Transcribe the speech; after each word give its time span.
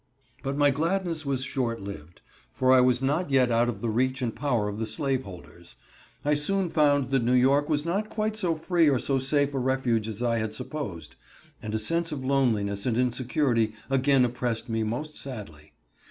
But 0.41 0.57
my 0.57 0.71
gladness 0.71 1.27
was 1.27 1.43
short 1.43 1.79
lived, 1.79 2.23
for 2.51 2.71
I 2.71 2.81
was 2.81 3.03
not 3.03 3.29
yet 3.29 3.51
out 3.51 3.69
of 3.69 3.81
the 3.81 3.89
reach 3.91 4.23
and 4.23 4.35
power 4.35 4.67
of 4.67 4.79
the 4.79 4.87
slave 4.87 5.25
holders. 5.25 5.75
I 6.25 6.33
soon 6.33 6.69
found 6.69 7.09
that 7.09 7.23
New 7.23 7.35
York 7.35 7.69
was 7.69 7.85
not 7.85 8.09
quite 8.09 8.35
so 8.35 8.55
free 8.55 8.89
or 8.89 8.97
so 8.97 9.19
safe 9.19 9.53
a 9.53 9.59
refuge 9.59 10.07
as 10.07 10.23
I 10.23 10.39
had 10.39 10.55
supposed, 10.55 11.17
and 11.61 11.75
a 11.75 11.77
sense 11.77 12.11
of 12.11 12.25
loneliness 12.25 12.87
and 12.87 12.97
insecurity 12.97 13.73
again 13.91 14.25
oppressed 14.25 14.69
me 14.69 14.81
most 14.81 15.19
sadly. 15.19 15.73